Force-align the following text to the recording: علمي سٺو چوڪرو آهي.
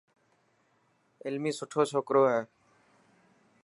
علمي 1.25 1.51
سٺو 1.57 1.81
چوڪرو 1.91 2.21
آهي. 2.31 2.41